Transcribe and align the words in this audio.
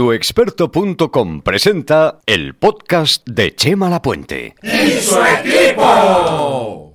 Tuexperto.com 0.00 1.42
presenta 1.42 2.20
el 2.24 2.54
podcast 2.54 3.28
de 3.28 3.54
Chema 3.54 3.90
Lapuente. 3.90 4.54
¡Y 4.62 4.92
su 4.92 5.18
equipo! 5.22 6.94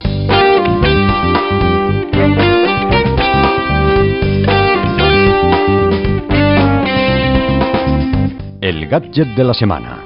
El 8.60 8.88
gadget 8.88 9.28
de 9.36 9.44
la 9.44 9.54
semana. 9.54 10.04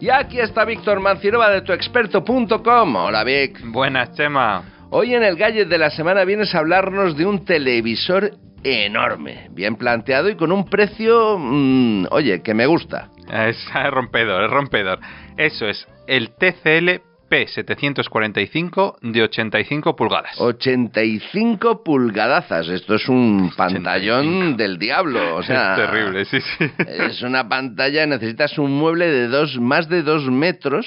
Y 0.00 0.08
aquí 0.08 0.40
está 0.40 0.64
Víctor 0.64 1.00
Mancirova 1.00 1.50
de 1.50 1.60
tuexperto.com. 1.60 2.96
Hola 2.96 3.24
Vic. 3.24 3.60
Buenas, 3.66 4.14
Chema. 4.14 4.75
Hoy 4.90 5.14
en 5.14 5.24
el 5.24 5.36
Gadget 5.36 5.68
de 5.68 5.78
la 5.78 5.90
semana 5.90 6.24
vienes 6.24 6.54
a 6.54 6.58
hablarnos 6.58 7.16
de 7.16 7.26
un 7.26 7.44
televisor 7.44 8.30
enorme, 8.62 9.48
bien 9.50 9.74
planteado 9.74 10.28
y 10.28 10.36
con 10.36 10.52
un 10.52 10.64
precio, 10.64 11.36
mm, 11.38 12.06
oye, 12.10 12.40
que 12.42 12.54
me 12.54 12.66
gusta. 12.66 13.10
Es 13.28 13.56
rompedor, 13.90 14.44
es 14.44 14.50
rompedor. 14.50 15.00
Eso 15.36 15.66
es 15.66 15.88
el 16.06 16.30
TCL 16.30 17.02
P745 17.28 18.98
de 19.02 19.22
85 19.24 19.96
pulgadas. 19.96 20.40
85 20.40 21.82
pulgadazas, 21.82 22.68
esto 22.68 22.94
es 22.94 23.08
un 23.08 23.52
pantallón 23.56 24.26
85. 24.26 24.56
del 24.56 24.78
diablo, 24.78 25.34
o 25.34 25.42
sea... 25.42 25.72
es 25.72 25.90
terrible, 25.90 26.24
sí, 26.26 26.40
sí. 26.40 26.70
Es 26.86 27.22
una 27.22 27.48
pantalla, 27.48 28.06
necesitas 28.06 28.56
un 28.56 28.72
mueble 28.72 29.10
de 29.10 29.26
dos, 29.26 29.58
más 29.58 29.88
de 29.88 30.02
dos 30.02 30.30
metros 30.30 30.86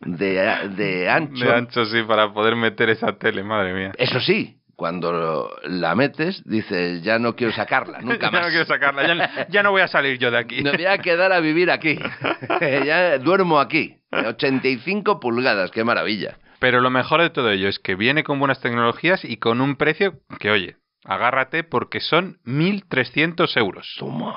de, 0.00 0.68
de 0.76 1.08
ancho. 1.08 1.44
De 1.44 1.54
ancho, 1.54 1.84
sí, 1.86 2.02
para 2.02 2.32
poder 2.32 2.56
meter 2.56 2.90
esa 2.90 3.18
tele, 3.18 3.42
madre 3.42 3.72
mía. 3.74 3.92
Eso 3.98 4.20
sí, 4.20 4.58
cuando 4.78 5.50
la 5.64 5.96
metes, 5.96 6.42
dices, 6.44 7.02
ya 7.02 7.18
no 7.18 7.34
quiero 7.34 7.52
sacarla, 7.52 7.98
nunca 8.02 8.26
ya 8.26 8.30
más. 8.30 8.42
no 8.42 8.48
quiero 8.48 8.64
sacarla, 8.64 9.06
ya, 9.06 9.46
ya 9.48 9.62
no 9.62 9.72
voy 9.72 9.82
a 9.82 9.88
salir 9.88 10.18
yo 10.18 10.30
de 10.30 10.38
aquí. 10.38 10.62
Me 10.62 10.70
voy 10.70 10.86
a 10.86 10.98
quedar 10.98 11.32
a 11.32 11.40
vivir 11.40 11.70
aquí. 11.70 11.98
ya 12.86 13.18
duermo 13.18 13.58
aquí. 13.58 13.96
85 14.12 15.18
pulgadas, 15.20 15.70
qué 15.72 15.82
maravilla. 15.82 16.38
Pero 16.60 16.80
lo 16.80 16.90
mejor 16.90 17.20
de 17.22 17.30
todo 17.30 17.50
ello 17.50 17.68
es 17.68 17.78
que 17.78 17.94
viene 17.94 18.24
con 18.24 18.38
buenas 18.38 18.60
tecnologías 18.60 19.24
y 19.24 19.36
con 19.36 19.60
un 19.60 19.76
precio 19.76 20.20
que, 20.38 20.50
oye, 20.50 20.76
agárrate 21.04 21.64
porque 21.64 22.00
son 22.00 22.38
1.300 22.44 23.56
euros. 23.56 23.96
Toma. 23.98 24.36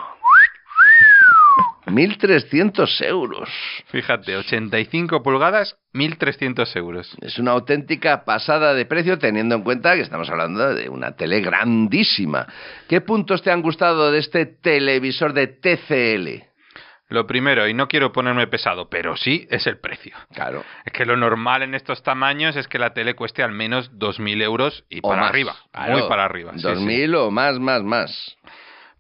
1.300 1.85 3.01
euros. 3.05 3.49
Fíjate, 3.87 4.37
85 4.37 5.23
pulgadas, 5.23 5.77
1.300 5.93 6.75
euros. 6.77 7.15
Es 7.21 7.37
una 7.39 7.51
auténtica 7.51 8.23
pasada 8.23 8.73
de 8.73 8.85
precio 8.85 9.17
teniendo 9.17 9.55
en 9.55 9.63
cuenta 9.63 9.95
que 9.95 10.01
estamos 10.01 10.29
hablando 10.29 10.73
de 10.73 10.89
una 10.89 11.15
tele 11.15 11.41
grandísima. 11.41 12.47
¿Qué 12.87 13.01
puntos 13.01 13.41
te 13.41 13.51
han 13.51 13.61
gustado 13.61 14.11
de 14.11 14.19
este 14.19 14.45
televisor 14.45 15.33
de 15.33 15.47
TCL? 15.47 16.47
Lo 17.09 17.27
primero, 17.27 17.67
y 17.67 17.73
no 17.73 17.89
quiero 17.89 18.13
ponerme 18.13 18.47
pesado, 18.47 18.87
pero 18.89 19.17
sí 19.17 19.45
es 19.51 19.67
el 19.67 19.79
precio. 19.79 20.15
Claro. 20.33 20.63
Es 20.85 20.93
que 20.93 21.05
lo 21.05 21.17
normal 21.17 21.61
en 21.61 21.75
estos 21.75 22.01
tamaños 22.03 22.55
es 22.55 22.69
que 22.69 22.79
la 22.79 22.93
tele 22.93 23.15
cueste 23.15 23.43
al 23.43 23.51
menos 23.51 23.91
2.000 23.91 24.41
euros 24.41 24.85
y 24.89 24.99
O 25.03 25.09
para 25.09 25.21
más. 25.23 25.29
arriba. 25.31 25.55
Claro. 25.73 25.91
Muy 25.97 26.07
para 26.07 26.23
arriba. 26.23 26.53
sí, 26.55 26.63
2.000 26.65 27.05
sí. 27.09 27.13
o 27.15 27.29
más, 27.29 27.59
más, 27.59 27.83
más. 27.83 28.37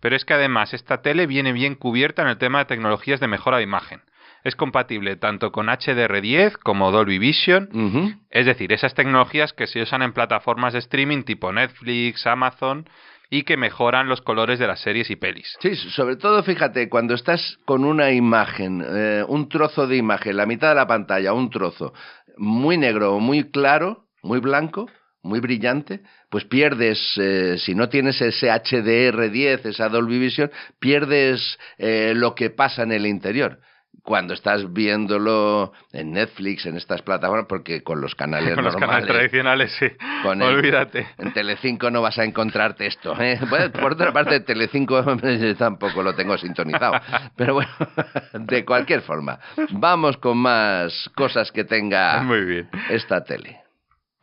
Pero 0.01 0.15
es 0.15 0.25
que 0.25 0.33
además 0.33 0.73
esta 0.73 1.01
tele 1.01 1.27
viene 1.27 1.53
bien 1.53 1.75
cubierta 1.75 2.21
en 2.21 2.27
el 2.27 2.37
tema 2.37 2.59
de 2.59 2.65
tecnologías 2.65 3.19
de 3.19 3.27
mejora 3.27 3.57
de 3.57 3.63
imagen. 3.63 4.01
Es 4.43 4.55
compatible 4.55 5.15
tanto 5.17 5.51
con 5.51 5.67
HDR10 5.67 6.57
como 6.63 6.91
Dolby 6.91 7.19
Vision. 7.19 8.19
Es 8.31 8.45
decir, 8.45 8.73
esas 8.73 8.95
tecnologías 8.95 9.53
que 9.53 9.67
se 9.67 9.81
usan 9.81 10.01
en 10.01 10.13
plataformas 10.13 10.73
de 10.73 10.79
streaming 10.79 11.23
tipo 11.23 11.53
Netflix, 11.53 12.25
Amazon 12.25 12.89
y 13.29 13.43
que 13.43 13.55
mejoran 13.55 14.09
los 14.09 14.21
colores 14.21 14.59
de 14.59 14.67
las 14.67 14.81
series 14.81 15.09
y 15.09 15.15
pelis. 15.15 15.55
Sí, 15.61 15.75
sobre 15.75 16.17
todo 16.17 16.43
fíjate, 16.43 16.89
cuando 16.89 17.13
estás 17.13 17.59
con 17.65 17.85
una 17.85 18.11
imagen, 18.11 18.83
eh, 18.85 19.23
un 19.25 19.47
trozo 19.47 19.87
de 19.87 19.95
imagen, 19.95 20.35
la 20.35 20.45
mitad 20.45 20.69
de 20.69 20.75
la 20.75 20.87
pantalla, 20.87 21.31
un 21.31 21.49
trozo, 21.49 21.93
muy 22.37 22.77
negro 22.77 23.15
o 23.15 23.19
muy 23.19 23.49
claro, 23.49 24.07
muy 24.21 24.39
blanco, 24.39 24.89
muy 25.23 25.39
brillante, 25.39 26.01
pues 26.29 26.45
pierdes, 26.45 26.99
eh, 27.17 27.55
si 27.59 27.75
no 27.75 27.89
tienes 27.89 28.19
ese 28.21 28.47
HDR10, 28.49 29.65
esa 29.65 29.89
Dolby 29.89 30.17
Vision, 30.19 30.51
pierdes 30.79 31.59
eh, 31.77 32.13
lo 32.15 32.33
que 32.35 32.49
pasa 32.49 32.83
en 32.83 32.91
el 32.91 33.05
interior. 33.05 33.59
Cuando 34.03 34.33
estás 34.33 34.73
viéndolo 34.73 35.73
en 35.93 36.13
Netflix, 36.13 36.65
en 36.65 36.75
estas 36.75 37.03
plataformas, 37.03 37.45
porque 37.47 37.83
con 37.83 38.01
los 38.01 38.15
canales 38.15 38.55
Con 38.55 38.63
los 38.63 38.75
canales 38.75 39.05
tradicionales, 39.05 39.71
sí. 39.77 39.85
con 40.23 40.41
el- 40.41 40.55
Olvídate. 40.55 41.05
En 41.19 41.31
Telecinco 41.33 41.91
no 41.91 42.01
vas 42.01 42.17
a 42.17 42.23
encontrarte 42.23 42.87
esto. 42.87 43.15
¿eh? 43.21 43.39
Bueno, 43.47 43.71
por 43.71 43.91
otra 43.93 44.11
parte, 44.11 44.39
Telecinco 44.39 45.03
tampoco 45.59 46.01
lo 46.01 46.15
tengo 46.15 46.35
sintonizado. 46.39 46.93
Pero 47.35 47.53
bueno, 47.55 47.69
de 48.33 48.65
cualquier 48.65 49.01
forma, 49.01 49.37
vamos 49.69 50.17
con 50.17 50.39
más 50.39 51.07
cosas 51.15 51.51
que 51.51 51.63
tenga 51.63 52.23
Muy 52.23 52.43
bien. 52.43 52.69
esta 52.89 53.23
tele. 53.23 53.60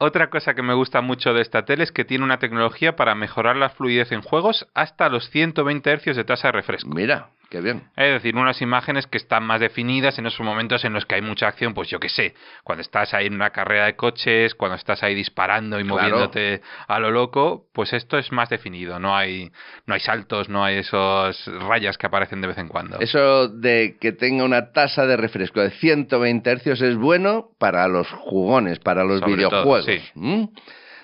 Otra 0.00 0.30
cosa 0.30 0.54
que 0.54 0.62
me 0.62 0.74
gusta 0.74 1.00
mucho 1.00 1.34
de 1.34 1.42
esta 1.42 1.64
tele 1.64 1.82
es 1.82 1.90
que 1.90 2.04
tiene 2.04 2.22
una 2.22 2.38
tecnología 2.38 2.94
para 2.94 3.16
mejorar 3.16 3.56
la 3.56 3.70
fluidez 3.70 4.12
en 4.12 4.22
juegos 4.22 4.68
hasta 4.72 5.08
los 5.08 5.28
120 5.30 5.92
Hz 5.98 6.14
de 6.14 6.22
tasa 6.22 6.48
de 6.48 6.52
refresco. 6.52 6.88
Mira, 6.88 7.30
qué 7.50 7.60
bien. 7.60 7.84
Es 7.96 8.12
decir, 8.12 8.36
unas 8.36 8.60
imágenes 8.62 9.06
que 9.06 9.16
están 9.18 9.42
más 9.44 9.60
definidas 9.60 10.18
en 10.18 10.26
esos 10.26 10.40
momentos 10.40 10.84
en 10.84 10.92
los 10.92 11.06
que 11.06 11.14
hay 11.16 11.22
mucha 11.22 11.48
acción, 11.48 11.74
pues 11.74 11.88
yo 11.88 11.98
qué 11.98 12.08
sé, 12.08 12.34
cuando 12.64 12.82
estás 12.82 13.14
ahí 13.14 13.26
en 13.26 13.34
una 13.34 13.50
carrera 13.50 13.86
de 13.86 13.96
coches, 13.96 14.54
cuando 14.54 14.76
estás 14.76 15.02
ahí 15.02 15.14
disparando 15.14 15.80
y 15.80 15.84
Claro. 15.84 15.96
moviéndote 15.96 16.60
a 16.86 16.98
lo 16.98 17.10
loco, 17.10 17.66
pues 17.72 17.92
esto 17.92 18.18
es 18.18 18.30
más 18.32 18.48
definido, 18.48 18.98
no 18.98 19.16
hay, 19.16 19.50
no 19.86 19.94
hay 19.94 20.00
saltos, 20.00 20.48
no 20.48 20.62
hay 20.64 20.76
esos 20.78 21.46
rayas 21.66 21.96
que 21.96 22.06
aparecen 22.06 22.40
de 22.40 22.48
vez 22.48 22.58
en 22.58 22.68
cuando. 22.68 22.98
Eso 23.00 23.48
de 23.48 23.96
que 24.00 24.12
tenga 24.12 24.44
una 24.44 24.72
tasa 24.72 25.06
de 25.06 25.16
refresco 25.16 25.60
de 25.60 25.70
120 25.70 26.50
hercios 26.50 26.80
es 26.82 26.96
bueno 26.96 27.50
para 27.58 27.88
los 27.88 28.08
jugones, 28.10 28.78
para 28.78 29.04
los 29.04 29.20
Sobre 29.20 29.42
todo, 29.42 29.48
videojuegos. 29.64 29.84
sí. 29.86 30.00
¿Mm? 30.14 30.44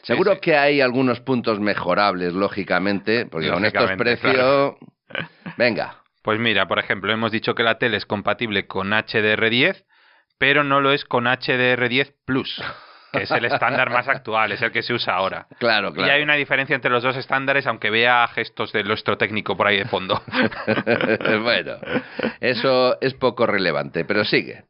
Seguro 0.03 0.35
sí. 0.35 0.41
que 0.43 0.57
hay 0.59 0.83
algunos 0.83 1.21
puntos 1.21 1.61
mejorables, 1.61 2.35
lógicamente, 2.35 3.25
porque 3.25 3.51
con 3.51 3.65
estos 3.65 3.93
precios... 3.93 4.75
Venga. 5.57 6.03
Pues 6.25 6.41
mira, 6.41 6.67
por 6.67 6.79
ejemplo, 6.79 7.13
hemos 7.13 7.31
dicho 7.33 7.55
que 7.55 7.63
la 7.63 7.77
tele 7.77 7.99
es 7.99 8.07
compatible 8.07 8.67
con 8.67 8.93
HDR10, 8.93 9.85
pero 10.39 10.65
no 10.65 10.81
lo 10.81 10.91
es 10.93 11.05
con 11.05 11.27
HDR10 11.27 12.15
Plus, 12.25 12.63
que 13.13 13.25
es 13.25 13.31
el 13.31 13.45
estándar 13.45 13.91
más 13.91 14.09
actual, 14.09 14.53
es 14.53 14.63
el 14.63 14.73
que 14.73 14.83
se 14.83 14.95
usa 14.95 15.17
ahora. 15.17 15.47
Claro, 15.59 15.91
Y 15.91 15.97
claro. 15.97 16.13
hay 16.15 16.23
una 16.23 16.37
diferencia 16.37 16.75
entre 16.75 16.91
los 16.91 17.03
dos 17.03 17.15
estándares, 17.19 17.67
aunque 17.67 17.91
vea 17.91 18.27
gestos 18.29 18.73
de 18.73 18.85
nuestro 18.85 19.19
técnico 19.19 19.55
por 19.55 19.67
ahí 19.67 19.77
de 19.77 19.85
fondo. 19.85 20.23
bueno, 21.43 21.77
eso 22.41 22.99
es 23.03 23.13
poco 23.13 23.47
relevante, 23.47 24.07
pero 24.07 24.25
sigue. 24.25 24.65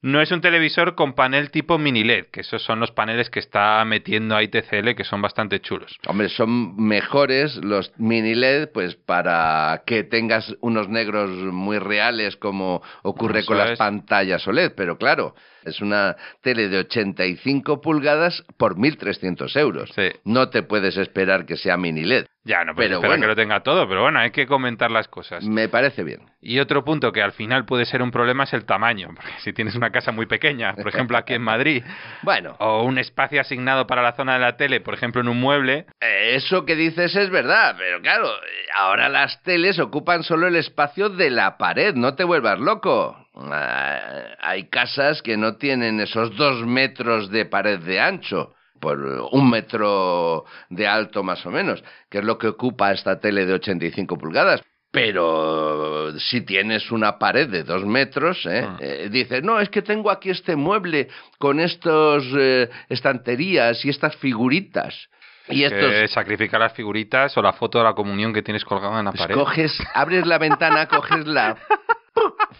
No 0.00 0.20
es 0.22 0.30
un 0.30 0.40
televisor 0.40 0.94
con 0.94 1.14
panel 1.14 1.50
tipo 1.50 1.76
mini 1.76 2.04
LED, 2.04 2.26
que 2.26 2.42
esos 2.42 2.62
son 2.62 2.78
los 2.78 2.92
paneles 2.92 3.30
que 3.30 3.40
está 3.40 3.84
metiendo 3.84 4.36
ahí 4.36 4.46
TCL, 4.46 4.94
que 4.94 5.02
son 5.02 5.20
bastante 5.20 5.60
chulos. 5.60 5.98
Hombre, 6.06 6.28
son 6.28 6.76
mejores 6.76 7.56
los 7.56 7.92
mini 7.98 8.36
LED, 8.36 8.68
pues 8.72 8.94
para 8.94 9.82
que 9.86 10.04
tengas 10.04 10.54
unos 10.60 10.88
negros 10.88 11.30
muy 11.30 11.80
reales 11.80 12.36
como 12.36 12.80
ocurre 13.02 13.40
Eso 13.40 13.48
con 13.48 13.58
las 13.58 13.72
es. 13.72 13.78
pantallas 13.78 14.46
OLED, 14.46 14.72
pero 14.76 14.98
claro, 14.98 15.34
es 15.64 15.80
una 15.80 16.16
tele 16.42 16.68
de 16.68 16.78
85 16.78 17.80
pulgadas 17.80 18.44
por 18.56 18.76
1.300 18.76 19.56
euros. 19.58 19.90
Sí. 19.96 20.10
No 20.24 20.48
te 20.48 20.62
puedes 20.62 20.96
esperar 20.96 21.44
que 21.44 21.56
sea 21.56 21.76
mini 21.76 22.04
LED. 22.04 22.26
Ya, 22.48 22.64
no 22.64 22.74
puedes 22.74 22.88
Pero 22.88 22.96
esperar 22.98 23.18
bueno. 23.18 23.22
que 23.22 23.28
lo 23.28 23.36
tenga 23.36 23.60
todo, 23.62 23.86
pero 23.86 24.02
bueno, 24.02 24.18
hay 24.20 24.30
que 24.30 24.46
comentar 24.46 24.90
las 24.90 25.06
cosas. 25.06 25.44
Me 25.44 25.68
parece 25.68 26.02
bien. 26.02 26.22
Y 26.40 26.58
otro 26.60 26.82
punto 26.82 27.12
que 27.12 27.20
al 27.20 27.32
final 27.32 27.66
puede 27.66 27.84
ser 27.84 28.00
un 28.00 28.10
problema 28.10 28.44
es 28.44 28.52
el 28.54 28.64
tamaño, 28.64 29.08
porque 29.14 29.32
si 29.40 29.52
tienes 29.52 29.74
una 29.74 29.90
casa 29.90 30.12
muy 30.12 30.24
pequeña, 30.26 30.74
por 30.74 30.88
ejemplo 30.88 31.18
aquí 31.18 31.34
en 31.34 31.42
Madrid, 31.42 31.84
Bueno, 32.22 32.56
o 32.58 32.84
un 32.84 32.96
espacio 32.98 33.40
asignado 33.40 33.86
para 33.86 34.00
la 34.02 34.12
zona 34.12 34.32
de 34.34 34.40
la 34.40 34.56
tele, 34.56 34.80
por 34.80 34.94
ejemplo 34.94 35.20
en 35.20 35.28
un 35.28 35.38
mueble, 35.38 35.84
Eh, 36.00 36.36
Eso 36.36 36.64
que 36.64 36.74
dices 36.74 37.14
es 37.14 37.28
verdad, 37.30 37.74
pero 37.76 38.00
claro, 38.00 38.26
eh, 38.28 38.66
ahora 38.76 39.08
las 39.10 39.42
teles 39.42 39.78
ocupan 39.78 40.22
solo 40.22 40.46
el 40.46 40.56
espacio 40.56 41.10
de 41.10 41.30
la 41.30 41.58
pared, 41.58 41.94
no 41.94 42.14
te 42.14 42.24
vuelvas 42.24 42.58
loco. 42.58 43.16
Ah, 43.40 44.00
hay 44.40 44.68
casas 44.68 45.22
que 45.22 45.36
no 45.36 45.56
tienen 45.56 46.00
esos 46.00 46.34
dos 46.36 46.64
metros 46.66 47.30
de 47.30 47.44
pared 47.44 47.78
de 47.80 48.00
ancho, 48.00 48.54
por 48.78 48.98
un 49.32 49.50
metro 49.50 50.44
de 50.70 50.86
alto 50.86 51.22
más 51.22 51.44
o 51.46 51.50
menos, 51.50 51.82
que 52.10 52.18
es 52.18 52.24
lo 52.24 52.38
que 52.38 52.48
ocupa 52.48 52.92
esta 52.92 53.18
tele 53.20 53.46
de 53.46 53.54
85 53.54 54.16
pulgadas. 54.18 54.62
Pero 54.90 56.18
si 56.18 56.40
tienes 56.40 56.90
una 56.90 57.18
pared 57.18 57.48
de 57.48 57.62
dos 57.62 57.84
metros, 57.84 58.44
¿eh? 58.46 58.64
Ah. 58.66 58.76
Eh, 58.80 59.08
dices, 59.10 59.42
no, 59.42 59.60
es 59.60 59.68
que 59.68 59.82
tengo 59.82 60.10
aquí 60.10 60.30
este 60.30 60.56
mueble 60.56 61.08
con 61.38 61.60
estos 61.60 62.24
eh, 62.36 62.70
estanterías 62.88 63.84
y 63.84 63.90
estas 63.90 64.16
figuritas. 64.16 65.08
Y 65.50 65.64
estos, 65.64 65.90
que 65.90 66.08
sacrifica 66.08 66.58
las 66.58 66.72
figuritas 66.74 67.36
o 67.36 67.42
la 67.42 67.52
foto 67.54 67.78
de 67.78 67.84
la 67.84 67.94
comunión 67.94 68.34
que 68.34 68.42
tienes 68.42 68.64
colgada 68.64 68.98
en 68.98 69.06
la 69.06 69.12
Pues 69.12 69.22
pared. 69.22 69.34
coges, 69.34 69.78
abres 69.94 70.26
la 70.26 70.38
ventana, 70.38 70.86
coges 70.86 71.26
la 71.26 71.56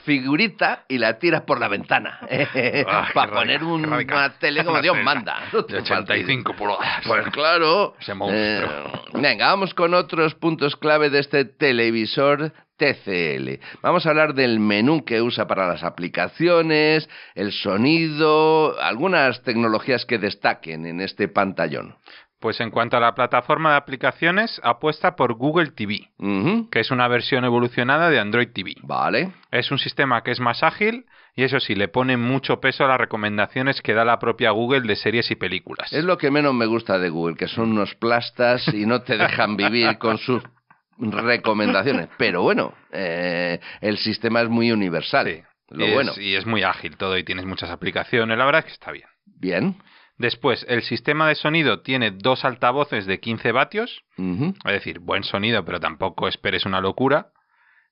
figurita 0.04 0.84
y 0.88 0.98
la 0.98 1.18
tiras 1.18 1.42
por 1.42 1.60
la 1.60 1.68
ventana. 1.68 2.20
Ah, 2.88 3.08
Para 3.14 3.32
poner 3.32 3.60
qué 3.60 3.64
una 3.64 4.38
tele 4.38 4.60
como 4.60 4.72
Una 4.72 4.82
Dios 4.82 4.94
tele 4.94 5.04
manda. 5.04 5.40
De 5.68 5.78
85 5.78 6.54
pulgadas. 6.54 7.04
Pues 7.06 7.26
claro. 7.30 7.94
Ese 8.00 8.14
monstruo. 8.14 8.40
Eh, 8.40 9.00
venga, 9.14 9.46
vamos 9.46 9.74
con 9.74 9.94
otros 9.94 10.34
puntos 10.34 10.76
clave 10.76 11.10
de 11.10 11.20
este 11.20 11.44
televisor 11.44 12.52
TCL. 12.78 13.60
Vamos 13.82 14.06
a 14.06 14.10
hablar 14.10 14.34
del 14.34 14.60
menú 14.60 15.04
que 15.04 15.20
usa 15.20 15.46
para 15.46 15.66
las 15.66 15.82
aplicaciones, 15.82 17.08
el 17.34 17.52
sonido, 17.52 18.80
algunas 18.80 19.42
tecnologías 19.42 20.06
que 20.06 20.18
destaquen 20.18 20.86
en 20.86 21.00
este 21.00 21.28
pantallón. 21.28 21.96
Pues 22.40 22.60
en 22.60 22.70
cuanto 22.70 22.96
a 22.96 23.00
la 23.00 23.14
plataforma 23.14 23.72
de 23.72 23.76
aplicaciones, 23.76 24.60
apuesta 24.62 25.16
por 25.16 25.34
Google 25.34 25.72
TV, 25.72 26.10
que 26.70 26.80
es 26.80 26.90
una 26.90 27.08
versión 27.08 27.44
evolucionada 27.44 28.10
de 28.10 28.20
Android 28.20 28.48
TV. 28.52 28.74
Vale. 28.82 29.32
Es 29.50 29.72
un 29.72 29.78
sistema 29.78 30.22
que 30.22 30.30
es 30.30 30.38
más 30.38 30.62
ágil 30.62 31.06
y 31.38 31.44
eso 31.44 31.60
sí, 31.60 31.76
le 31.76 31.86
pone 31.86 32.16
mucho 32.16 32.60
peso 32.60 32.84
a 32.84 32.88
las 32.88 32.98
recomendaciones 32.98 33.80
que 33.80 33.94
da 33.94 34.04
la 34.04 34.18
propia 34.18 34.50
Google 34.50 34.80
de 34.80 34.96
series 34.96 35.30
y 35.30 35.36
películas. 35.36 35.92
Es 35.92 36.02
lo 36.02 36.18
que 36.18 36.32
menos 36.32 36.52
me 36.52 36.66
gusta 36.66 36.98
de 36.98 37.10
Google, 37.10 37.36
que 37.36 37.46
son 37.46 37.70
unos 37.70 37.94
plastas 37.94 38.66
y 38.74 38.86
no 38.86 39.02
te 39.02 39.16
dejan 39.16 39.56
vivir 39.56 39.98
con 39.98 40.18
sus 40.18 40.42
recomendaciones. 40.98 42.08
Pero 42.18 42.42
bueno, 42.42 42.74
eh, 42.90 43.60
el 43.80 43.98
sistema 43.98 44.40
es 44.40 44.48
muy 44.48 44.72
universal. 44.72 45.26
Sí. 45.26 45.42
Lo 45.70 45.86
y, 45.86 45.92
bueno. 45.92 46.10
es, 46.10 46.18
y 46.18 46.34
es 46.34 46.44
muy 46.44 46.64
ágil 46.64 46.96
todo 46.96 47.16
y 47.16 47.22
tienes 47.22 47.46
muchas 47.46 47.70
aplicaciones. 47.70 48.36
La 48.36 48.44
verdad 48.44 48.60
es 48.60 48.64
que 48.64 48.72
está 48.72 48.90
bien. 48.90 49.06
Bien. 49.24 49.76
Después, 50.18 50.66
el 50.68 50.82
sistema 50.82 51.28
de 51.28 51.36
sonido 51.36 51.80
tiene 51.80 52.10
dos 52.10 52.44
altavoces 52.44 53.06
de 53.06 53.20
15 53.20 53.52
vatios, 53.52 54.02
es 54.18 54.72
decir, 54.72 54.98
buen 54.98 55.22
sonido, 55.22 55.64
pero 55.64 55.78
tampoco 55.78 56.26
esperes 56.26 56.66
una 56.66 56.80
locura. 56.80 57.28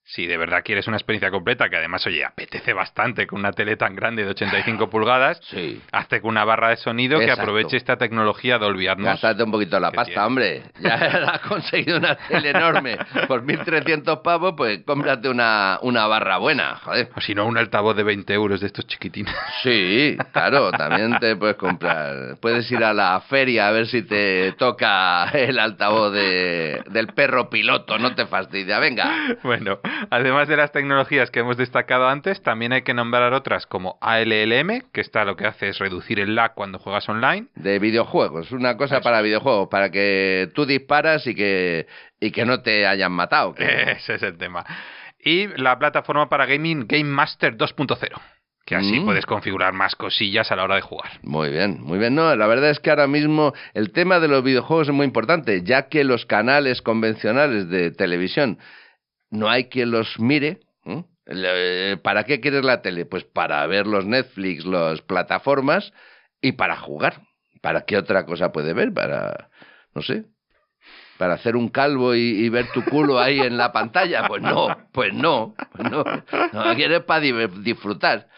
Si 0.09 0.25
de 0.25 0.37
verdad 0.37 0.63
quieres 0.65 0.87
una 0.87 0.97
experiencia 0.97 1.33
completa, 1.33 1.69
que 1.69 1.77
además, 1.77 2.07
oye, 2.07 2.25
apetece 2.25 2.73
bastante 2.73 3.27
con 3.27 3.41
una 3.41 3.51
tele 3.51 3.77
tan 3.77 3.97
grande 3.97 4.23
de 4.25 4.31
85 4.31 4.89
pulgadas, 4.91 5.41
Sí. 5.51 5.83
hazte 5.91 6.21
con 6.21 6.31
una 6.31 6.45
barra 6.45 6.69
de 6.69 6.77
sonido 6.77 7.19
que 7.19 7.29
aproveche 7.33 7.77
esta 7.77 7.97
tecnología 7.97 8.57
Dolby 8.59 8.87
Atmos. 8.87 9.07
Gástate 9.09 9.43
un 9.43 9.51
poquito 9.51 9.81
la 9.81 9.91
pasta, 9.91 10.05
tiene. 10.13 10.23
hombre. 10.23 10.63
Ya 10.79 10.95
has 11.33 11.41
conseguido 11.41 11.99
una 11.99 12.15
tele 12.15 12.51
enorme 12.51 12.97
por 13.27 13.43
1.300 13.43 14.23
pavos, 14.23 14.55
pues 14.57 14.81
cómprate 14.87 15.29
una, 15.29 15.81
una 15.83 16.07
barra 16.07 16.39
buena, 16.39 16.77
joder. 16.77 17.09
O 17.17 17.21
si 17.21 17.35
no, 17.35 17.45
un 17.45 17.59
altavoz 17.59 17.97
de 17.97 18.05
20 18.05 18.33
euros 18.33 18.61
de 18.61 18.69
estos 18.69 18.87
chiquitines. 18.87 19.35
Sí, 19.65 20.17
claro, 20.33 20.71
también 20.71 21.19
te 21.19 21.35
puedes 21.35 21.57
comprar. 21.57 22.37
Puedes 22.41 22.71
ir 22.71 22.85
a 22.85 22.95
la 22.95 23.21
feria 23.29 23.67
a 23.67 23.73
ver 23.73 23.89
si 23.89 24.03
te 24.03 24.53
toca 24.53 25.29
el 25.31 25.59
altavoz 25.59 26.13
de, 26.13 26.81
del 26.91 27.09
perro 27.09 27.51
piloto, 27.51 27.99
no 27.99 28.15
te 28.15 28.27
fastidia. 28.27 28.79
Venga. 28.79 29.11
Bueno, 29.43 29.81
además 30.11 30.49
de 30.49 30.57
las 30.57 30.73
tecnologías 30.73 31.31
que 31.31 31.41
hemos 31.41 31.57
destacado 31.57 32.09
antes, 32.09 32.43
también 32.43 32.73
hay 32.73 32.83
que 32.83 32.95
nombrar 32.95 33.33
otras 33.33 33.67
como 33.67 33.99
ALLM, 34.01 34.83
que 34.93 35.01
está 35.01 35.25
lo 35.25 35.37
que 35.37 35.47
hace 35.47 35.69
es 35.69 35.79
reducir 35.79 36.21
el 36.21 36.35
lag 36.35 36.55
cuando 36.55 36.79
juegas 36.79 37.09
online. 37.09 37.47
De 37.55 37.79
videojuegos, 37.79 38.53
una 38.53 38.77
cosa 38.77 38.97
Eso. 38.97 39.05
para 39.05 39.23
videojuegos, 39.23 39.69
para 39.69 39.91
que 39.91 40.51
tú 40.55 40.67
disparas 40.67 41.27
y 41.27 41.35
que, 41.35 41.87
y 42.21 42.31
que 42.31 42.45
no 42.45 42.63
te 42.63 42.87
hayan 42.87 43.13
matado. 43.13 43.55
que- 43.55 43.65
Ese 43.93 44.15
es 44.15 44.23
el 44.23 44.37
tema. 44.39 44.65
Y 45.19 45.49
la 45.61 45.79
plataforma 45.79 46.29
para 46.29 46.47
gaming 46.47 46.87
Game 46.87 47.05
Master 47.05 47.57
2.0, 47.57 48.21
que 48.65 48.77
así 48.77 49.01
Mm. 49.01 49.05
puedes 49.07 49.27
configurar 49.27 49.73
más 49.73 49.97
cosillas 49.97 50.53
a 50.53 50.57
la 50.57 50.65
hora 50.65 50.77
de 50.77 50.83
jugar. 50.83 51.11
Muy 51.23 51.51
bien, 51.51 51.81
muy 51.83 51.99
bien. 51.99 52.15
No, 52.15 52.35
la 52.37 52.47
verdad 52.47 52.71
es 52.71 52.79
que 52.81 52.91
ahora 52.91 53.07
mismo 53.09 53.53
el 53.75 53.91
tema 53.93 54.21
de 54.21 54.29
los 54.29 54.45
videojuegos 54.45 54.89
es 54.89 54.95
muy 54.95 55.05
importante, 55.07 55.63
ya 55.63 55.89
que 55.89 56.05
los 56.05 56.27
canales 56.27 56.83
convencionales 56.83 57.69
de 57.69 57.91
televisión 57.91 58.59
no 59.31 59.49
hay 59.49 59.69
quien 59.69 59.91
los 59.91 60.19
mire. 60.19 60.61
¿eh? 60.85 61.97
¿Para 62.03 62.25
qué 62.25 62.41
quieres 62.41 62.65
la 62.65 62.83
tele? 62.83 63.07
Pues 63.07 63.25
para 63.25 63.67
ver 63.67 63.87
los 63.87 64.05
Netflix, 64.05 64.65
las 64.65 65.01
plataformas 65.03 65.93
y 66.41 66.53
para 66.53 66.77
jugar. 66.77 67.23
¿Para 67.61 67.83
qué 67.85 67.97
otra 67.97 68.25
cosa 68.27 68.53
puede 68.53 68.73
ver? 68.75 68.93
Para, 68.93 69.51
no 69.95 70.03
sé, 70.03 70.27
para 71.19 71.35
hacer 71.35 71.57
un 71.57 71.69
calvo 71.69 72.15
y, 72.15 72.21
y 72.21 72.49
ver 72.49 72.71
tu 72.73 72.85
culo 72.85 73.19
ahí 73.19 73.41
en 73.41 73.57
la 73.57 73.73
pantalla. 73.73 74.29
Pues 74.29 74.43
no, 74.43 74.69
pues 74.93 75.13
no, 75.13 75.55
pues 75.73 75.91
no. 75.91 76.05
No 76.53 76.75
quieres 76.75 77.01
para 77.01 77.21
disfrutar. 77.21 78.29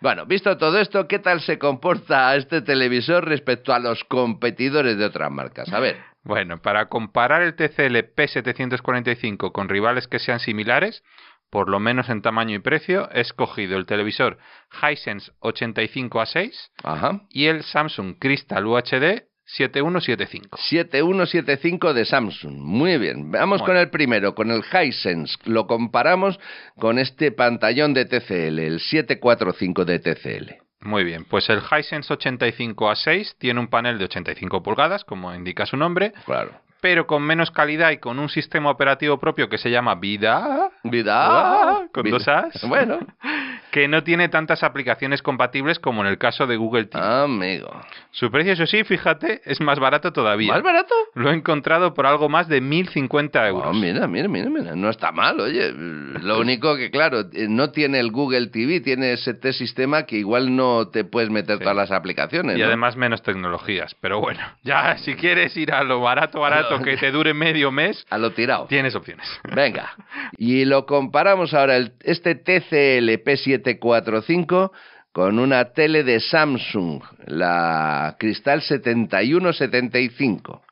Bueno, 0.00 0.26
visto 0.26 0.56
todo 0.56 0.78
esto, 0.78 1.08
¿qué 1.08 1.18
tal 1.18 1.40
se 1.40 1.58
comporta 1.58 2.34
este 2.36 2.62
televisor 2.62 3.24
respecto 3.26 3.74
a 3.74 3.80
los 3.80 4.04
competidores 4.04 4.96
de 4.96 5.04
otras 5.04 5.30
marcas? 5.30 5.72
A 5.72 5.80
ver. 5.80 5.96
Bueno, 6.28 6.60
para 6.60 6.90
comparar 6.90 7.40
el 7.40 7.54
TCL 7.54 8.14
P745 8.14 9.50
con 9.50 9.70
rivales 9.70 10.06
que 10.08 10.18
sean 10.18 10.40
similares, 10.40 11.02
por 11.48 11.70
lo 11.70 11.80
menos 11.80 12.10
en 12.10 12.20
tamaño 12.20 12.54
y 12.54 12.58
precio, 12.58 13.08
he 13.14 13.22
escogido 13.22 13.78
el 13.78 13.86
televisor 13.86 14.36
Hisense 14.70 15.32
85A6 15.40 16.52
Ajá. 16.84 17.22
y 17.30 17.46
el 17.46 17.62
Samsung 17.62 18.16
Crystal 18.18 18.66
UHD 18.66 19.22
7175. 19.46 20.58
7175 20.58 21.94
de 21.94 22.04
Samsung. 22.04 22.58
Muy 22.58 22.98
bien. 22.98 23.30
Vamos 23.30 23.62
con 23.62 23.78
el 23.78 23.88
primero, 23.88 24.34
con 24.34 24.50
el 24.50 24.62
Hisense. 24.62 25.34
Lo 25.46 25.66
comparamos 25.66 26.38
con 26.78 26.98
este 26.98 27.32
pantallón 27.32 27.94
de 27.94 28.04
TCL, 28.04 28.58
el 28.58 28.80
745 28.80 29.86
de 29.86 29.98
TCL. 30.00 30.67
Muy 30.80 31.02
bien, 31.04 31.24
pues 31.24 31.48
el 31.50 31.58
Hisense 31.60 32.12
85A6 32.14 33.34
tiene 33.38 33.60
un 33.60 33.68
panel 33.68 33.98
de 33.98 34.04
85 34.04 34.62
pulgadas, 34.62 35.04
como 35.04 35.34
indica 35.34 35.66
su 35.66 35.76
nombre, 35.76 36.12
Claro. 36.24 36.52
pero 36.80 37.06
con 37.06 37.22
menos 37.22 37.50
calidad 37.50 37.90
y 37.90 37.98
con 37.98 38.18
un 38.20 38.28
sistema 38.28 38.70
operativo 38.70 39.18
propio 39.18 39.48
que 39.48 39.58
se 39.58 39.70
llama 39.70 39.96
Vida, 39.96 40.70
Vida. 40.84 41.88
Con 41.92 42.04
vida. 42.04 42.16
dos 42.18 42.28
As. 42.28 42.62
Bueno, 42.68 42.98
que 43.70 43.88
no 43.88 44.02
tiene 44.02 44.28
tantas 44.28 44.62
aplicaciones 44.62 45.22
compatibles 45.22 45.78
como 45.78 46.02
en 46.02 46.08
el 46.08 46.18
caso 46.18 46.46
de 46.46 46.56
Google 46.56 46.84
TV. 46.86 47.04
amigo. 47.04 47.70
Su 48.10 48.30
precio, 48.30 48.52
eso 48.54 48.66
sí, 48.66 48.84
fíjate, 48.84 49.42
es 49.44 49.60
más 49.60 49.78
barato 49.78 50.12
todavía. 50.12 50.52
¿Más 50.52 50.62
barato? 50.62 50.94
Lo 51.14 51.30
he 51.30 51.34
encontrado 51.34 51.94
por 51.94 52.06
algo 52.06 52.28
más 52.28 52.48
de 52.48 52.62
1.050 52.62 53.48
euros. 53.48 53.68
Oh, 53.68 53.72
mira, 53.74 54.06
mira, 54.06 54.28
mira, 54.28 54.48
mira, 54.50 54.74
no 54.74 54.90
está 54.90 55.12
mal, 55.12 55.38
oye. 55.40 55.72
Lo 55.72 56.40
único 56.40 56.76
que, 56.76 56.90
claro, 56.90 57.20
eh, 57.32 57.46
no 57.48 57.70
tiene 57.70 58.00
el 58.00 58.10
Google 58.10 58.48
TV, 58.48 58.80
tiene 58.80 59.12
ese 59.12 59.52
sistema 59.52 60.04
que 60.04 60.16
igual 60.16 60.54
no 60.56 60.88
te 60.88 61.04
puedes 61.04 61.30
meter 61.30 61.58
Sí. 61.58 61.62
todas 61.64 61.76
las 61.76 61.90
aplicaciones. 61.90 62.56
y 62.56 62.60
¿no? 62.60 62.66
además 62.66 62.96
menos 62.96 63.22
tecnologías. 63.22 63.94
Pero 64.00 64.20
bueno, 64.20 64.40
ya 64.62 64.96
si 64.98 65.14
quieres 65.14 65.56
ir 65.56 65.72
a 65.72 65.82
lo 65.84 66.00
barato, 66.00 66.40
barato, 66.40 66.80
que 66.82 66.96
te 66.96 67.10
dure 67.10 67.34
medio 67.34 67.70
mes, 67.70 68.04
A 68.10 68.18
lo 68.18 68.30
tirado. 68.32 68.66
tienes 68.66 68.94
opciones. 68.94 69.26
Venga. 69.54 69.94
Y 70.36 70.64
lo 70.64 70.86
comparamos 70.86 71.54
ahora, 71.54 71.76
el, 71.76 71.92
este 72.04 72.34
TCL 72.34 73.18
P745 73.62 74.70
con 75.12 75.38
una 75.38 75.72
tele 75.72 76.04
de 76.04 76.20
Samsung, 76.20 77.02
la 77.26 78.16
Cristal 78.18 78.62
7175. 78.62 80.62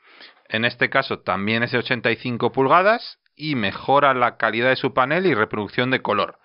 En 0.48 0.64
este 0.64 0.88
caso 0.88 1.20
también 1.20 1.62
es 1.62 1.72
de 1.72 1.78
85 1.78 2.52
pulgadas 2.52 3.18
y 3.34 3.54
mejora 3.54 4.14
la 4.14 4.36
calidad 4.36 4.70
de 4.70 4.76
su 4.76 4.94
panel 4.94 5.26
y 5.26 5.34
reproducción 5.34 5.90
de 5.90 6.02
color. 6.02 6.38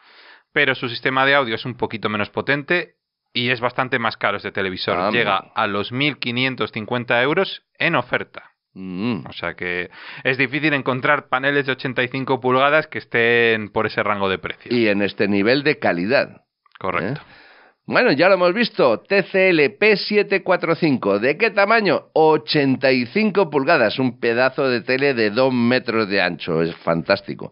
Pero 0.53 0.75
su 0.75 0.89
sistema 0.89 1.25
de 1.25 1.35
audio 1.35 1.55
es 1.55 1.65
un 1.65 1.75
poquito 1.75 2.09
menos 2.09 2.29
potente 2.29 2.95
y 3.33 3.49
es 3.49 3.61
bastante 3.61 3.99
más 3.99 4.17
caro 4.17 4.37
este 4.37 4.51
televisor. 4.51 5.13
Llega 5.13 5.51
a 5.55 5.67
los 5.67 5.91
1.550 5.91 7.23
euros 7.23 7.63
en 7.77 7.95
oferta. 7.95 8.50
Mm. 8.73 9.25
O 9.27 9.33
sea 9.33 9.53
que 9.53 9.89
es 10.23 10.37
difícil 10.37 10.73
encontrar 10.73 11.27
paneles 11.27 11.65
de 11.65 11.73
85 11.73 12.39
pulgadas 12.39 12.87
que 12.87 12.99
estén 12.99 13.69
por 13.69 13.85
ese 13.85 14.03
rango 14.03 14.29
de 14.29 14.37
precio. 14.37 14.75
Y 14.75 14.87
en 14.87 15.01
este 15.01 15.27
nivel 15.27 15.63
de 15.63 15.79
calidad. 15.79 16.43
Correcto. 16.79 17.21
¿eh? 17.21 17.41
Bueno, 17.87 18.11
ya 18.11 18.29
lo 18.29 18.35
hemos 18.35 18.53
visto, 18.53 18.99
TCL 18.99 19.77
P745. 19.77 21.19
¿De 21.19 21.35
qué 21.35 21.49
tamaño? 21.49 22.09
85 22.13 23.49
pulgadas, 23.49 23.99
un 23.99 24.19
pedazo 24.19 24.69
de 24.69 24.81
tele 24.81 25.13
de 25.13 25.31
2 25.31 25.51
metros 25.51 26.07
de 26.07 26.21
ancho, 26.21 26.61
es 26.61 26.73
fantástico. 26.77 27.51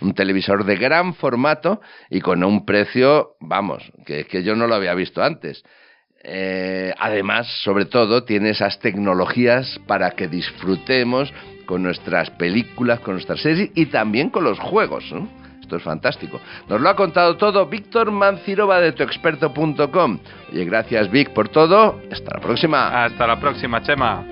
Un 0.00 0.14
televisor 0.14 0.64
de 0.64 0.76
gran 0.76 1.14
formato 1.14 1.80
y 2.10 2.20
con 2.20 2.42
un 2.42 2.64
precio, 2.64 3.36
vamos, 3.38 3.92
que 4.06 4.20
es 4.20 4.26
que 4.26 4.42
yo 4.42 4.56
no 4.56 4.66
lo 4.66 4.74
había 4.74 4.94
visto 4.94 5.22
antes. 5.22 5.62
Eh, 6.28 6.92
además, 6.98 7.46
sobre 7.62 7.84
todo, 7.84 8.24
tiene 8.24 8.50
esas 8.50 8.80
tecnologías 8.80 9.78
para 9.86 10.10
que 10.10 10.26
disfrutemos 10.26 11.32
con 11.66 11.84
nuestras 11.84 12.30
películas, 12.30 12.98
con 13.00 13.14
nuestras 13.14 13.40
series 13.40 13.70
y 13.74 13.86
también 13.86 14.30
con 14.30 14.42
los 14.42 14.58
juegos. 14.58 15.04
Esto 15.60 15.76
es 15.76 15.82
fantástico. 15.82 16.40
Nos 16.68 16.80
lo 16.80 16.88
ha 16.88 16.96
contado 16.96 17.36
todo 17.36 17.66
Víctor 17.66 18.10
Mancirova 18.10 18.80
de 18.80 18.92
tuexperto.com. 18.92 20.18
Oye, 20.52 20.64
gracias 20.64 21.10
Vic 21.10 21.30
por 21.30 21.48
todo. 21.48 22.00
Hasta 22.10 22.34
la 22.34 22.40
próxima. 22.40 23.04
Hasta 23.04 23.26
la 23.26 23.38
próxima, 23.38 23.80
Chema. 23.82 24.24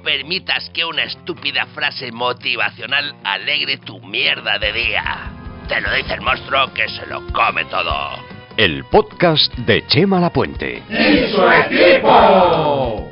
No 0.00 0.04
permitas 0.04 0.70
que 0.70 0.82
una 0.82 1.02
estúpida 1.04 1.66
frase 1.74 2.10
motivacional 2.10 3.14
alegre 3.22 3.76
tu 3.76 4.00
mierda 4.00 4.58
de 4.58 4.72
día. 4.72 5.30
Te 5.68 5.78
lo 5.78 5.92
dice 5.92 6.14
el 6.14 6.22
monstruo 6.22 6.72
que 6.72 6.88
se 6.88 7.04
lo 7.06 7.26
come 7.34 7.66
todo. 7.66 8.16
El 8.56 8.82
podcast 8.84 9.54
de 9.56 9.86
Chema 9.88 10.18
Lapuente. 10.18 10.82
¡Y 10.88 11.30
su 11.30 11.42
equipo! 11.50 13.10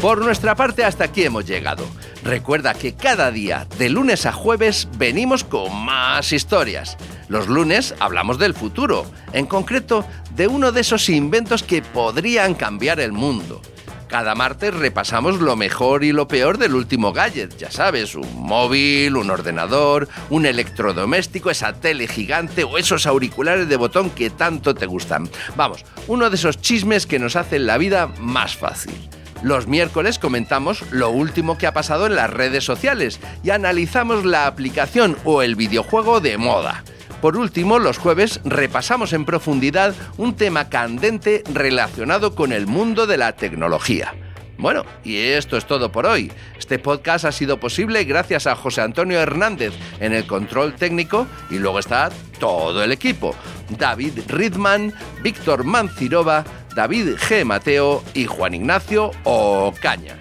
Por 0.00 0.24
nuestra 0.24 0.56
parte, 0.56 0.84
hasta 0.84 1.04
aquí 1.04 1.22
hemos 1.22 1.46
llegado. 1.46 1.86
Recuerda 2.24 2.74
que 2.74 2.94
cada 2.96 3.30
día, 3.30 3.66
de 3.78 3.88
lunes 3.88 4.26
a 4.26 4.32
jueves, 4.32 4.88
venimos 4.98 5.44
con 5.44 5.84
más 5.84 6.32
historias. 6.32 6.96
Los 7.28 7.48
lunes 7.48 7.94
hablamos 8.00 8.38
del 8.38 8.54
futuro, 8.54 9.06
en 9.32 9.46
concreto 9.46 10.06
de 10.34 10.46
uno 10.46 10.72
de 10.72 10.82
esos 10.82 11.08
inventos 11.08 11.62
que 11.62 11.82
podrían 11.82 12.54
cambiar 12.54 13.00
el 13.00 13.12
mundo. 13.12 13.62
Cada 14.08 14.34
martes 14.34 14.72
repasamos 14.72 15.40
lo 15.40 15.56
mejor 15.56 16.04
y 16.04 16.12
lo 16.12 16.28
peor 16.28 16.58
del 16.58 16.74
último 16.74 17.12
gadget, 17.12 17.56
ya 17.56 17.70
sabes, 17.70 18.14
un 18.14 18.46
móvil, 18.46 19.16
un 19.16 19.30
ordenador, 19.30 20.08
un 20.30 20.46
electrodoméstico, 20.46 21.50
esa 21.50 21.72
tele 21.72 22.06
gigante 22.06 22.62
o 22.62 22.78
esos 22.78 23.06
auriculares 23.06 23.68
de 23.68 23.76
botón 23.76 24.10
que 24.10 24.30
tanto 24.30 24.74
te 24.74 24.86
gustan. 24.86 25.28
Vamos, 25.56 25.84
uno 26.06 26.30
de 26.30 26.36
esos 26.36 26.60
chismes 26.60 27.06
que 27.06 27.18
nos 27.18 27.34
hacen 27.34 27.66
la 27.66 27.78
vida 27.78 28.06
más 28.20 28.54
fácil. 28.54 28.94
Los 29.42 29.66
miércoles 29.66 30.18
comentamos 30.18 30.84
lo 30.90 31.10
último 31.10 31.58
que 31.58 31.66
ha 31.66 31.74
pasado 31.74 32.06
en 32.06 32.14
las 32.14 32.30
redes 32.30 32.64
sociales 32.64 33.18
y 33.42 33.50
analizamos 33.50 34.24
la 34.24 34.46
aplicación 34.46 35.16
o 35.24 35.42
el 35.42 35.56
videojuego 35.56 36.20
de 36.20 36.38
moda. 36.38 36.84
Por 37.24 37.38
último, 37.38 37.78
los 37.78 37.96
jueves 37.96 38.38
repasamos 38.44 39.14
en 39.14 39.24
profundidad 39.24 39.94
un 40.18 40.36
tema 40.36 40.68
candente 40.68 41.42
relacionado 41.54 42.34
con 42.34 42.52
el 42.52 42.66
mundo 42.66 43.06
de 43.06 43.16
la 43.16 43.32
tecnología. 43.32 44.14
Bueno, 44.58 44.84
y 45.04 45.16
esto 45.16 45.56
es 45.56 45.64
todo 45.64 45.90
por 45.90 46.04
hoy. 46.04 46.30
Este 46.58 46.78
podcast 46.78 47.24
ha 47.24 47.32
sido 47.32 47.58
posible 47.58 48.04
gracias 48.04 48.46
a 48.46 48.54
José 48.54 48.82
Antonio 48.82 49.18
Hernández 49.18 49.72
en 50.00 50.12
el 50.12 50.26
control 50.26 50.74
técnico 50.74 51.26
y 51.48 51.54
luego 51.58 51.78
está 51.78 52.10
todo 52.38 52.84
el 52.84 52.92
equipo. 52.92 53.34
David 53.70 54.18
Ridman, 54.28 54.92
Víctor 55.22 55.64
Mancirova, 55.64 56.44
David 56.76 57.14
G. 57.16 57.46
Mateo 57.46 58.04
y 58.12 58.26
Juan 58.26 58.52
Ignacio 58.52 59.12
Ocaña. 59.24 60.18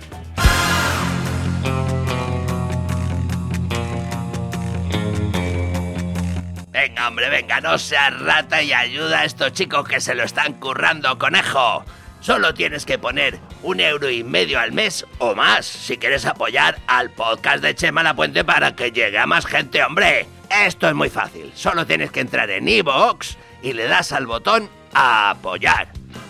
Venga, 6.84 7.08
hombre, 7.08 7.30
venga, 7.30 7.62
no 7.62 7.78
seas 7.78 8.20
rata 8.20 8.62
y 8.62 8.74
ayuda 8.74 9.22
a 9.22 9.24
estos 9.24 9.54
chicos 9.54 9.88
que 9.88 10.02
se 10.02 10.16
lo 10.16 10.24
están 10.24 10.56
currando, 10.56 11.18
conejo. 11.18 11.86
Solo 12.20 12.54
tienes 12.54 12.86
que 12.86 13.00
poner 13.00 13.40
un 13.62 13.80
euro 13.80 14.10
y 14.10 14.22
medio 14.22 14.60
al 14.60 14.74
mes 14.74 15.06
o 15.20 15.34
más 15.34 15.66
si 15.66 15.96
quieres 15.96 16.26
apoyar 16.26 16.78
al 16.88 17.10
podcast 17.10 17.64
de 17.64 17.74
Chema 17.74 18.04
La 18.04 18.14
Puente 18.14 18.44
para 18.44 18.76
que 18.76 18.92
llegue 18.92 19.18
a 19.18 19.26
más 19.26 19.46
gente, 19.46 19.82
hombre. 19.82 20.28
Esto 20.50 20.90
es 20.90 20.94
muy 20.94 21.10
fácil. 21.10 21.54
Solo 21.56 21.88
tienes 21.88 22.12
que 22.12 22.20
entrar 22.20 22.50
en 22.50 22.68
iVoox 22.68 23.38
y 23.62 23.72
le 23.72 23.86
das 23.86 24.12
al 24.12 24.28
botón 24.28 24.70
a 24.94 25.30
apoyar. 25.30 25.88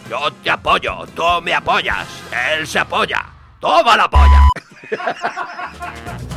Yo 0.07 0.31
te 0.43 0.51
apoyo, 0.51 1.07
tú 1.15 1.23
me 1.41 1.55
apoyas, 1.55 2.07
él 2.51 2.67
se 2.67 2.77
apoya. 2.77 3.25
¡Toma 3.59 3.97
la 3.97 4.07
polla! 4.07 4.49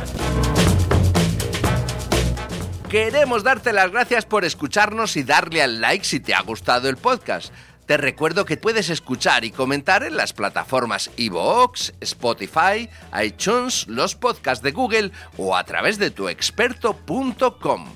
Queremos 2.89 3.43
darte 3.43 3.73
las 3.73 3.91
gracias 3.91 4.25
por 4.25 4.45
escucharnos 4.45 5.17
y 5.17 5.23
darle 5.23 5.61
al 5.61 5.81
like 5.81 6.05
si 6.05 6.21
te 6.21 6.33
ha 6.33 6.41
gustado 6.41 6.87
el 6.87 6.95
podcast. 6.95 7.53
Te 7.85 7.97
recuerdo 7.97 8.45
que 8.45 8.55
puedes 8.55 8.89
escuchar 8.89 9.43
y 9.43 9.51
comentar 9.51 10.03
en 10.03 10.15
las 10.15 10.31
plataformas 10.31 11.11
iVoox, 11.17 11.91
Spotify, 11.99 12.89
iTunes, 13.21 13.87
los 13.87 14.15
podcasts 14.15 14.63
de 14.63 14.71
Google 14.71 15.11
o 15.37 15.57
a 15.57 15.65
través 15.65 15.97
de 15.97 16.11
tuexperto.com. 16.11 17.93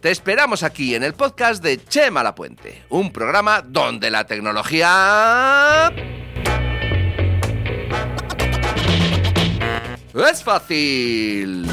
Te 0.00 0.10
esperamos 0.10 0.62
aquí 0.62 0.94
en 0.94 1.02
el 1.02 1.12
podcast 1.12 1.62
de 1.62 1.84
Chema 1.84 2.22
La 2.22 2.34
Puente, 2.34 2.84
un 2.88 3.12
programa 3.12 3.62
donde 3.62 4.10
la 4.10 4.24
tecnología... 4.24 5.92
Es 10.14 10.42
fácil. 10.44 11.71